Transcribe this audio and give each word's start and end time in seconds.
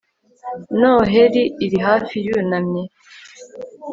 noheri 0.79 1.43
iri 1.65 1.77
hafi 1.87 2.15
yunamye 2.25 2.83